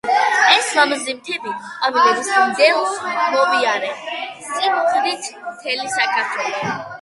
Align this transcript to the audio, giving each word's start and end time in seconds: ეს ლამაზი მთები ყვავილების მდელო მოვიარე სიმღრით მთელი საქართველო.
ეს 0.51 0.69
ლამაზი 0.77 1.13
მთები 1.17 1.51
ყვავილების 1.65 2.31
მდელო 2.53 2.87
მოვიარე 3.35 3.93
სიმღრით 4.49 5.31
მთელი 5.45 5.93
საქართველო. 5.99 6.67